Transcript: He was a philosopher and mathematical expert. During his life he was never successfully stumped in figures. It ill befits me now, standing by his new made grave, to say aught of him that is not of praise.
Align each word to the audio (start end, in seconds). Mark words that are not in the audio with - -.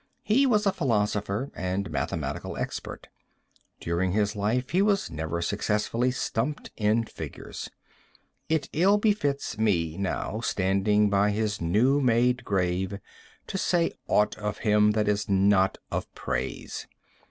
He 0.23 0.47
was 0.47 0.65
a 0.65 0.73
philosopher 0.73 1.51
and 1.53 1.91
mathematical 1.91 2.57
expert. 2.57 3.07
During 3.79 4.13
his 4.13 4.35
life 4.35 4.71
he 4.71 4.81
was 4.81 5.11
never 5.11 5.43
successfully 5.43 6.09
stumped 6.09 6.71
in 6.75 7.03
figures. 7.03 7.69
It 8.49 8.67
ill 8.73 8.97
befits 8.97 9.59
me 9.59 9.97
now, 9.97 10.39
standing 10.41 11.11
by 11.11 11.29
his 11.29 11.61
new 11.61 12.01
made 12.01 12.43
grave, 12.43 12.97
to 13.45 13.57
say 13.59 13.91
aught 14.07 14.35
of 14.39 14.57
him 14.65 14.93
that 14.93 15.07
is 15.07 15.29
not 15.29 15.77
of 15.91 16.11
praise. 16.15 16.87